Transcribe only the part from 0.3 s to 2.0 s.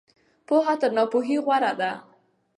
پوهه تر ناپوهۍ غوره ده.